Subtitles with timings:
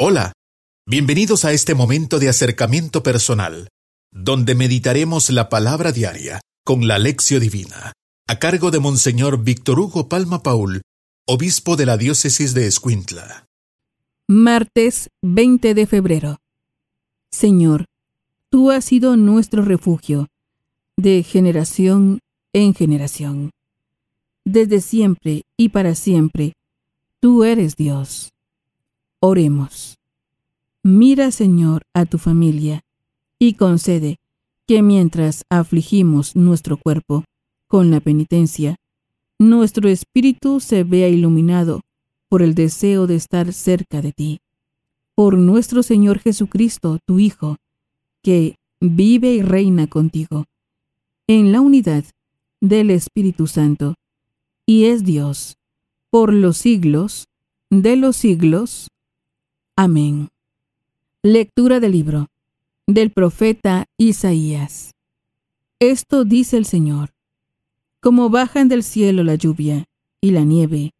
[0.00, 0.32] Hola,
[0.86, 3.66] bienvenidos a este momento de acercamiento personal,
[4.12, 7.94] donde meditaremos la palabra diaria con la lección divina,
[8.28, 10.82] a cargo de Monseñor Víctor Hugo Palma Paul,
[11.26, 13.46] obispo de la diócesis de Escuintla.
[14.28, 16.36] Martes 20 de febrero.
[17.32, 17.86] Señor,
[18.50, 20.28] tú has sido nuestro refugio,
[20.96, 22.20] de generación
[22.52, 23.50] en generación.
[24.44, 26.52] Desde siempre y para siempre,
[27.18, 28.30] tú eres Dios.
[29.20, 29.98] Oremos.
[30.84, 32.82] Mira, Señor, a tu familia
[33.38, 34.16] y concede
[34.66, 37.24] que mientras afligimos nuestro cuerpo
[37.66, 38.76] con la penitencia,
[39.38, 41.80] nuestro espíritu se vea iluminado
[42.28, 44.38] por el deseo de estar cerca de ti.
[45.14, 47.56] Por nuestro Señor Jesucristo, tu Hijo,
[48.22, 50.44] que vive y reina contigo,
[51.26, 52.04] en la unidad
[52.60, 53.94] del Espíritu Santo,
[54.64, 55.56] y es Dios,
[56.10, 57.26] por los siglos
[57.70, 58.87] de los siglos.
[59.80, 60.30] Amén.
[61.22, 62.26] Lectura del libro
[62.88, 64.96] del profeta Isaías.
[65.78, 67.10] Esto dice el Señor.
[68.00, 69.84] Como bajan del cielo la lluvia
[70.20, 70.94] y la nieve,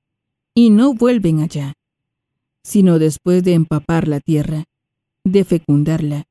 [0.54, 1.74] y no vuelven allá,
[2.62, 4.66] sino después de empapar la tierra,
[5.24, 6.28] de fecundarla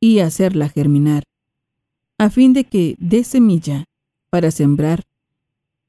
[0.00, 1.24] y hacerla germinar,
[2.16, 3.84] a fin de que dé semilla
[4.30, 5.02] para sembrar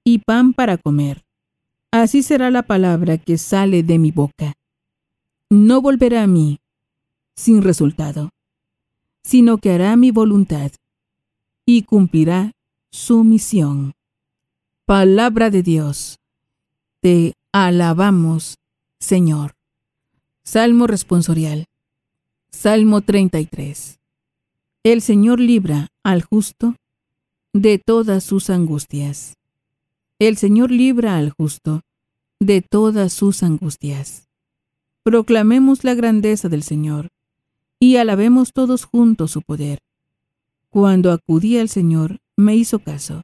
[0.03, 1.23] y pan para comer.
[1.89, 4.57] Así será la palabra que sale de mi boca
[5.49, 6.59] no volverá a mí
[7.35, 8.29] sin resultado,
[9.23, 10.71] sino que hará mi voluntad
[11.65, 12.51] y cumplirá
[12.91, 13.93] su misión.
[14.85, 16.19] Palabra de Dios.
[17.01, 18.55] Te alabamos,
[18.99, 19.53] Señor.
[20.43, 21.65] Salmo responsorial.
[22.51, 23.99] Salmo 33.
[24.83, 26.75] El Señor libra al justo
[27.53, 29.35] de todas sus angustias.
[30.19, 31.81] El Señor libra al justo
[32.39, 34.24] de todas sus angustias
[35.05, 37.09] proclamemos la grandeza del Señor
[37.79, 39.77] y alabemos todos juntos su poder.
[40.71, 43.21] Cuando acudí al Señor, me hizo caso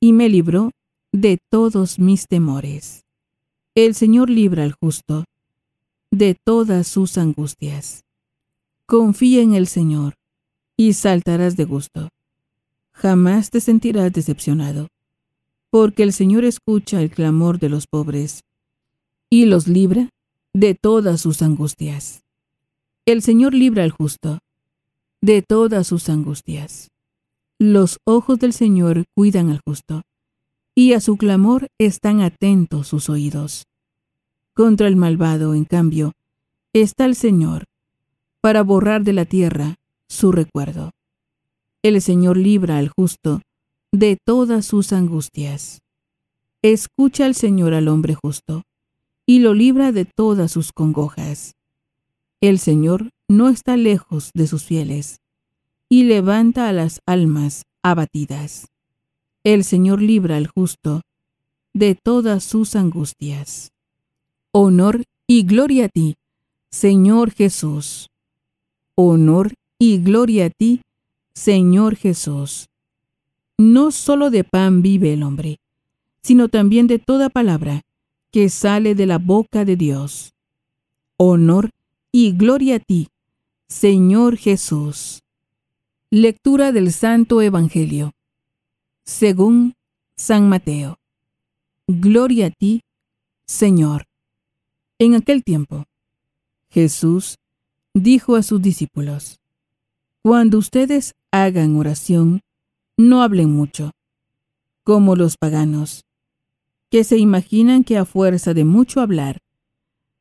[0.00, 0.70] y me libró
[1.12, 3.04] de todos mis temores.
[3.74, 5.26] El Señor libra al justo
[6.10, 8.02] de todas sus angustias.
[8.86, 10.14] Confía en el Señor
[10.74, 12.08] y saltarás de gusto.
[12.92, 14.88] Jamás te sentirás decepcionado,
[15.68, 18.42] porque el Señor escucha el clamor de los pobres
[19.28, 20.08] y los libra
[20.52, 22.24] de todas sus angustias.
[23.06, 24.40] El Señor libra al justo
[25.22, 26.88] de todas sus angustias.
[27.58, 30.02] Los ojos del Señor cuidan al justo,
[30.74, 33.66] y a su clamor están atentos sus oídos.
[34.54, 36.12] Contra el malvado, en cambio,
[36.72, 37.64] está el Señor,
[38.40, 39.76] para borrar de la tierra
[40.08, 40.90] su recuerdo.
[41.82, 43.42] El Señor libra al justo
[43.92, 45.80] de todas sus angustias.
[46.62, 48.62] Escucha al Señor al hombre justo
[49.30, 51.54] y lo libra de todas sus congojas.
[52.40, 55.20] El Señor no está lejos de sus fieles,
[55.88, 58.66] y levanta a las almas abatidas.
[59.44, 61.02] El Señor libra al justo
[61.74, 63.70] de todas sus angustias.
[64.50, 66.16] Honor y gloria a ti,
[66.72, 68.08] Señor Jesús.
[68.96, 70.82] Honor y gloria a ti,
[71.34, 72.66] Señor Jesús.
[73.58, 75.60] No solo de pan vive el hombre,
[76.20, 77.82] sino también de toda palabra
[78.30, 80.34] que sale de la boca de Dios.
[81.16, 81.70] Honor
[82.12, 83.08] y gloria a ti,
[83.68, 85.22] Señor Jesús.
[86.10, 88.12] Lectura del Santo Evangelio.
[89.04, 89.74] Según
[90.16, 90.98] San Mateo.
[91.86, 92.82] Gloria a ti,
[93.46, 94.06] Señor.
[94.98, 95.84] En aquel tiempo,
[96.68, 97.36] Jesús
[97.94, 99.40] dijo a sus discípulos,
[100.22, 102.42] Cuando ustedes hagan oración,
[102.96, 103.92] no hablen mucho,
[104.84, 106.04] como los paganos
[106.90, 109.38] que se imaginan que a fuerza de mucho hablar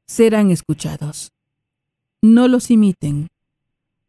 [0.06, 1.32] serán escuchados.
[2.22, 3.28] No los imiten,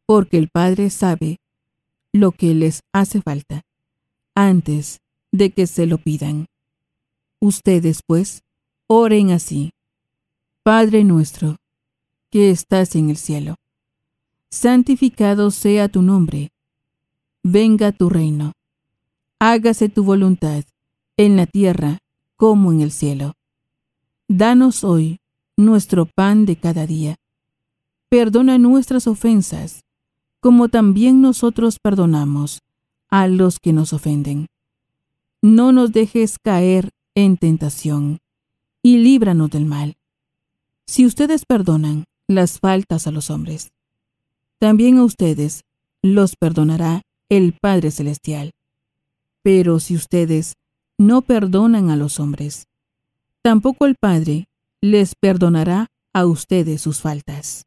[0.06, 1.38] porque el Padre sabe
[2.12, 3.62] lo que les hace falta
[4.34, 5.00] antes
[5.32, 6.46] de que se lo pidan.
[7.40, 8.42] Ustedes, pues,
[8.86, 9.70] oren así.
[10.62, 11.56] Padre nuestro,
[12.30, 13.56] que estás en el cielo,
[14.50, 16.50] santificado sea tu nombre,
[17.42, 18.52] venga tu reino,
[19.38, 20.64] hágase tu voluntad
[21.16, 21.98] en la tierra
[22.40, 23.34] como en el cielo.
[24.26, 25.20] Danos hoy
[25.58, 27.16] nuestro pan de cada día.
[28.08, 29.84] Perdona nuestras ofensas,
[30.40, 32.60] como también nosotros perdonamos
[33.10, 34.46] a los que nos ofenden.
[35.42, 38.20] No nos dejes caer en tentación,
[38.82, 39.98] y líbranos del mal.
[40.86, 43.70] Si ustedes perdonan las faltas a los hombres,
[44.58, 45.64] también a ustedes
[46.00, 48.52] los perdonará el Padre Celestial.
[49.42, 50.54] Pero si ustedes
[51.00, 52.68] no perdonan a los hombres.
[53.40, 54.48] Tampoco el Padre
[54.82, 57.64] les perdonará a ustedes sus faltas.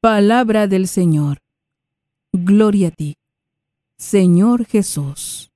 [0.00, 1.42] Palabra del Señor.
[2.32, 3.16] Gloria a ti,
[3.98, 5.50] Señor Jesús.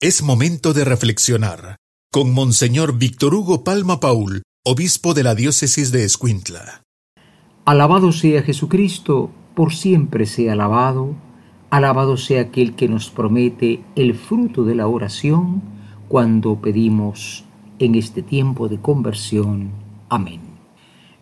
[0.00, 1.76] Es momento de reflexionar
[2.10, 6.82] con Monseñor Víctor Hugo Palma Paul, obispo de la diócesis de Escuintla.
[7.64, 11.14] Alabado sea Jesucristo, por siempre sea alabado.
[11.70, 15.71] Alabado sea aquel que nos promete el fruto de la oración
[16.12, 17.42] cuando pedimos
[17.78, 19.70] en este tiempo de conversión.
[20.10, 20.42] Amén.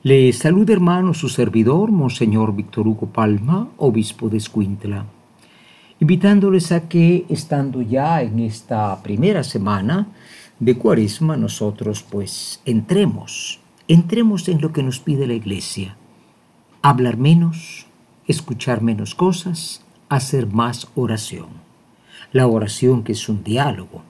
[0.02, 5.06] Le saluda hermano su servidor, Monseñor Víctor Hugo Palma, obispo de Escuintla,
[6.00, 10.08] invitándoles a que, estando ya en esta primera semana
[10.58, 15.96] de Cuaresma, nosotros pues entremos, entremos en lo que nos pide la Iglesia,
[16.82, 17.86] hablar menos,
[18.26, 21.46] escuchar menos cosas, hacer más oración.
[22.32, 24.09] La oración que es un diálogo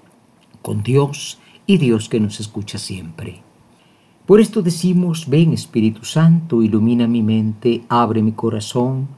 [0.62, 3.42] con Dios y Dios que nos escucha siempre.
[4.26, 9.08] Por esto decimos, ven Espíritu Santo, ilumina mi mente, abre mi corazón,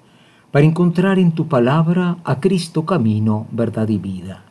[0.50, 4.44] para encontrar en tu palabra a Cristo camino, verdad y vida.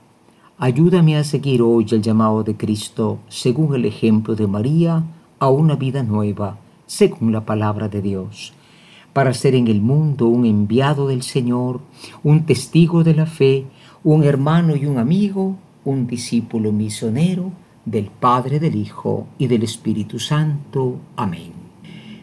[0.57, 5.03] Ayúdame a seguir hoy el llamado de Cristo, según el ejemplo de María,
[5.39, 8.53] a una vida nueva, según la palabra de Dios,
[9.13, 11.81] para ser en el mundo un enviado del Señor,
[12.23, 13.65] un testigo de la fe,
[14.03, 15.55] un hermano y un amigo,
[15.85, 17.51] un discípulo misionero,
[17.85, 20.99] del Padre, del Hijo y del Espíritu Santo.
[21.15, 21.53] Amén.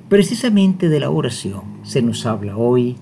[0.09, 2.97] Precisamente de la oración se nos habla hoy,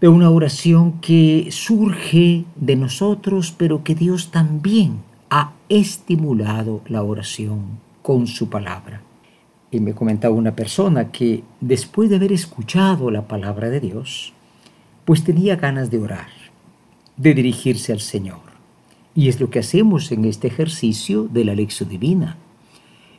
[0.00, 4.98] de una oración que surge de nosotros, pero que Dios también
[5.30, 9.02] ha estimulado la oración con su palabra.
[9.70, 14.32] Y me comentaba una persona que después de haber escuchado la palabra de Dios,
[15.04, 16.28] pues tenía ganas de orar,
[17.16, 18.45] de dirigirse al Señor.
[19.16, 22.36] Y es lo que hacemos en este ejercicio de la lección divina.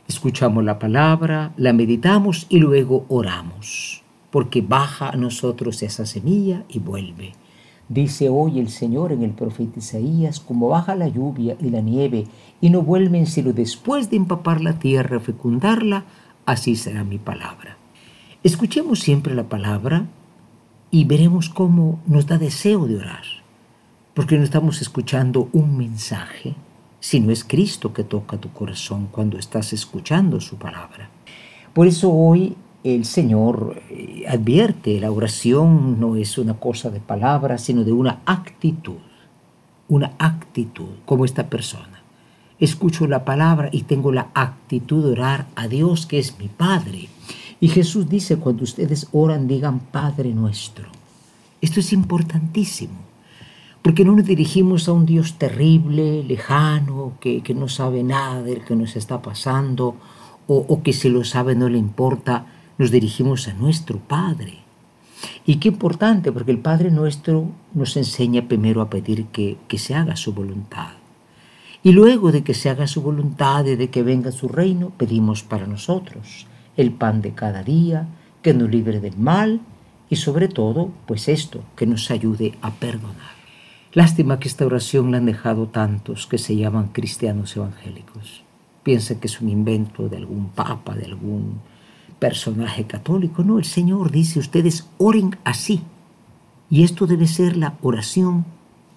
[0.06, 6.78] Escuchamos la palabra, la meditamos y luego oramos, porque baja a nosotros esa semilla y
[6.78, 7.32] vuelve.
[7.88, 12.26] Dice hoy el Señor en el profeta Isaías, como baja la lluvia y la nieve
[12.60, 16.04] y no vuelven sino después de empapar la tierra, fecundarla,
[16.46, 17.76] así será mi palabra.
[18.44, 20.06] Escuchemos siempre la palabra
[20.92, 23.24] y veremos cómo nos da deseo de orar
[24.18, 26.56] porque no estamos escuchando un mensaje,
[26.98, 31.08] sino es Cristo que toca tu corazón cuando estás escuchando su palabra.
[31.72, 37.62] Por eso hoy el Señor eh, advierte, la oración no es una cosa de palabras,
[37.62, 38.98] sino de una actitud,
[39.86, 42.02] una actitud como esta persona.
[42.58, 47.08] Escucho la palabra y tengo la actitud de orar a Dios que es mi Padre.
[47.60, 50.86] Y Jesús dice, cuando ustedes oran, digan Padre nuestro.
[51.60, 53.07] Esto es importantísimo
[53.88, 58.64] porque no nos dirigimos a un Dios terrible, lejano, que, no sabe nada de lo
[58.66, 59.96] que nos está pasando,
[60.46, 62.44] o, que si lo sabe no le importa,
[62.76, 64.58] nos dirigimos a nuestro Padre.
[65.46, 69.94] Y qué importante, porque el Padre nuestro nos enseña primero a pedir que, que se
[69.94, 70.92] haga su voluntad.
[71.82, 75.42] Y luego de que se haga su voluntad y de que venga su reino, pedimos
[75.42, 76.46] para nosotros
[76.76, 78.06] el pan de cada día,
[78.42, 79.62] que nos libre del mal
[80.10, 83.37] y sobre todo, pues esto, que nos ayude a perdonar.
[83.92, 88.42] Lástima que esta oración la han dejado tantos que se llaman cristianos evangélicos.
[88.82, 91.60] Piensan que es un invento de algún papa, de algún
[92.18, 93.42] personaje católico.
[93.42, 95.80] No, el Señor dice, ustedes oren así.
[96.70, 98.44] Y esto debe ser la oración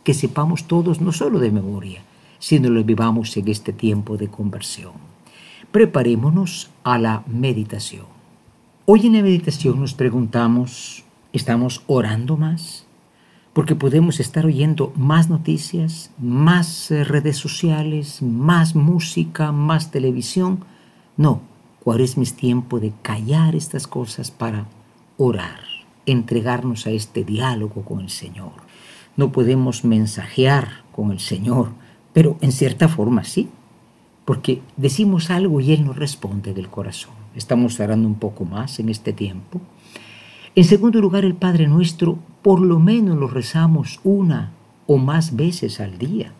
[0.03, 2.01] que sepamos todos, no solo de memoria,
[2.39, 4.93] sino lo vivamos en este tiempo de conversión.
[5.71, 8.05] Preparémonos a la meditación.
[8.85, 12.85] Hoy en la meditación nos preguntamos, ¿estamos orando más?
[13.53, 20.63] Porque podemos estar oyendo más noticias, más eh, redes sociales, más música, más televisión.
[21.17, 21.41] No,
[21.83, 24.67] cuaresma es tiempo de callar estas cosas para
[25.17, 25.59] orar,
[26.05, 28.53] entregarnos a este diálogo con el Señor.
[29.17, 31.71] No podemos mensajear con el Señor,
[32.13, 33.49] pero en cierta forma sí,
[34.23, 37.13] porque decimos algo y Él nos responde del corazón.
[37.35, 39.59] Estamos orando un poco más en este tiempo
[40.55, 44.51] en segundo lugar, el Padre Nuestro por lo menos lo rezamos una
[44.87, 46.33] o más veces al día.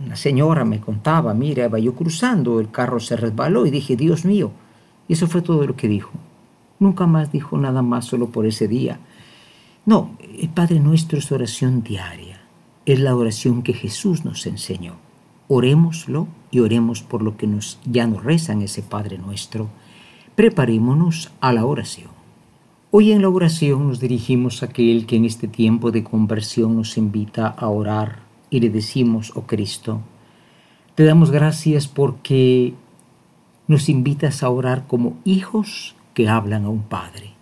[0.00, 4.24] Una señora me contaba, mira, iba yo cruzando, el carro se resbaló y dije, Dios
[4.24, 4.50] mío.
[5.06, 6.10] Y eso fue todo lo que dijo.
[6.80, 8.98] Nunca más dijo nada más solo por ese día.
[9.86, 12.40] No, el Padre Nuestro es oración diaria.
[12.84, 14.96] Es la oración que Jesús nos enseñó.
[15.48, 17.48] Orémoslo y oremos por lo que
[17.84, 19.68] ya nos rezan ese Padre Nuestro.
[20.34, 22.17] Preparémonos a la oración.
[22.90, 26.96] Hoy en la oración nos dirigimos a aquel que en este tiempo de conversión nos
[26.96, 30.00] invita a orar y le decimos, oh Cristo,
[30.94, 32.72] te damos gracias porque
[33.66, 37.32] nos invitas a orar como hijos que hablan a un Padre,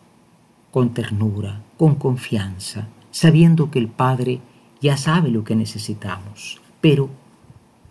[0.72, 4.40] con ternura, con confianza, sabiendo que el Padre
[4.80, 7.08] ya sabe lo que necesitamos, pero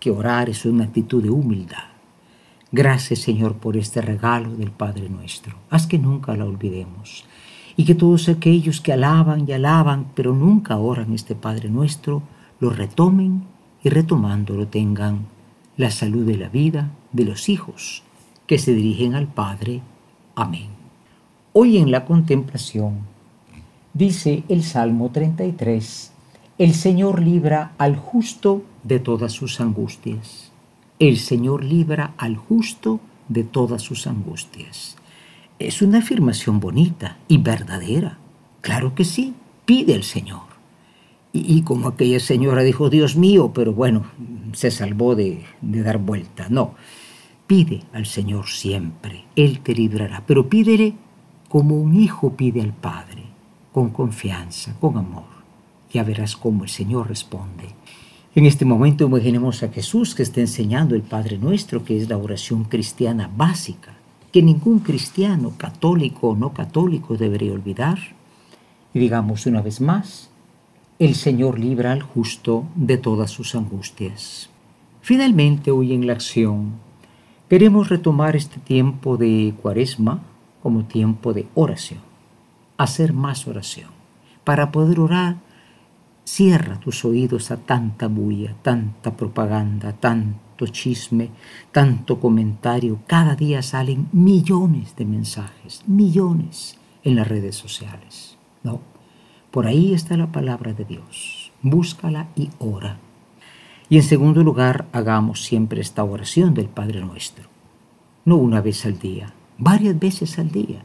[0.02, 1.86] que orar es una actitud de humildad.
[2.74, 5.56] Gracias Señor por este regalo del Padre nuestro.
[5.70, 7.24] Haz que nunca la olvidemos
[7.78, 12.24] y que todos aquellos que alaban y alaban, pero nunca oran este Padre nuestro,
[12.60, 13.44] lo retomen
[13.84, 15.28] y retomándolo tengan
[15.78, 18.04] la salud de la vida de los hijos
[18.48, 19.82] que se dirigen al Padre.
[20.36, 20.70] Amén.
[21.54, 23.00] Hoy en la contemplación
[23.94, 26.12] dice el Salmo 33,
[26.58, 30.52] el Señor libra al justo de todas sus angustias.
[31.00, 34.96] El Señor libra al justo de todas sus angustias.
[35.58, 38.18] Es una afirmación bonita y verdadera.
[38.60, 39.34] Claro que sí,
[39.66, 40.44] pide el Señor.
[41.32, 44.06] Y, como aquella señora dijo, Dios mío, pero bueno,
[44.54, 46.48] se salvó de, de dar vuelta.
[46.50, 46.76] No,
[47.46, 50.94] pide al Señor siempre, Él te librará, pero pídele
[51.50, 53.24] como un hijo pide al Padre,
[53.74, 55.26] con confianza, con amor.
[55.92, 57.68] Ya verás cómo el Señor responde.
[58.34, 62.18] En este momento imaginemos a Jesús que está enseñando el Padre Nuestro, que es la
[62.18, 63.94] oración cristiana básica
[64.36, 68.00] que ningún cristiano, católico o no católico, debería olvidar.
[68.94, 70.30] Y digamos una vez más,
[71.00, 74.50] el Señor libra al justo de todas sus angustias.
[75.00, 76.74] Finalmente, hoy en la acción,
[77.48, 80.20] queremos retomar este tiempo de cuaresma
[80.62, 82.02] como tiempo de oración,
[82.76, 83.92] hacer más oración.
[84.44, 85.38] Para poder orar,
[86.26, 89.94] cierra tus oídos a tanta bulla, tanta propaganda,
[90.56, 91.32] tanto chisme,
[91.74, 93.00] tanto comentario.
[93.08, 98.38] Cada día salen millones de mensajes, millones en las redes sociales.
[98.64, 98.80] No,
[99.52, 101.52] por ahí está la palabra de Dios.
[101.62, 103.00] Búscala y ora.
[103.90, 107.50] Y en segundo lugar, hagamos siempre esta oración del Padre Nuestro.
[108.24, 110.84] No una vez al día, varias veces al día.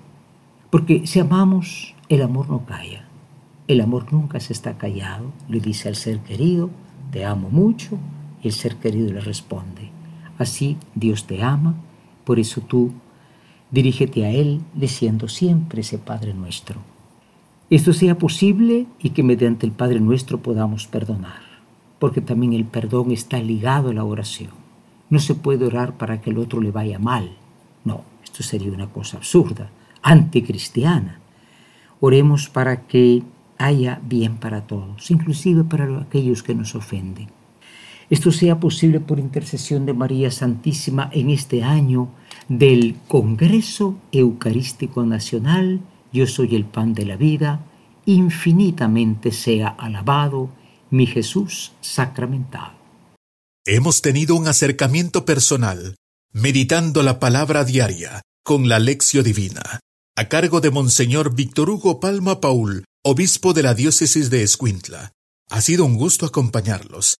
[0.71, 3.05] Porque si amamos, el amor no calla.
[3.69, 5.31] El amor nunca se está callado.
[5.49, 6.71] Le dice al ser querido,
[7.13, 7.99] te amo mucho,
[8.43, 9.91] el ser querido le responde.
[10.39, 11.75] Así Dios te ama,
[12.25, 12.93] por eso tú
[13.71, 16.81] dirígete a Él diciendo siempre ese Padre nuestro.
[17.71, 21.43] Esto sea posible y que mediante el Padre nuestro podamos perdonar,
[21.99, 24.51] porque también el perdón está ligado a la oración.
[25.09, 27.33] No se puede orar para que el otro le vaya mal.
[27.85, 29.71] No, esto sería una cosa absurda,
[30.03, 31.21] anticristiana.
[32.01, 33.23] Oremos para que
[33.59, 37.29] haya bien para todos, inclusive para aquellos que nos ofenden.
[38.11, 42.13] Esto sea posible por intercesión de María Santísima en este año
[42.49, 45.81] del Congreso Eucarístico Nacional.
[46.13, 47.65] Yo soy el pan de la vida.
[48.07, 50.51] Infinitamente sea alabado
[50.91, 52.73] mi Jesús sacramentado.
[53.65, 55.95] Hemos tenido un acercamiento personal,
[56.33, 59.79] meditando la palabra diaria con la lección divina,
[60.17, 65.13] a cargo de Monseñor Víctor Hugo Palma Paul, obispo de la diócesis de Escuintla.
[65.49, 67.20] Ha sido un gusto acompañarlos.